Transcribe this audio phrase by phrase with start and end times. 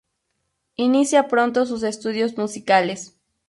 [0.77, 3.19] Inicia pronto sus estudios musicales.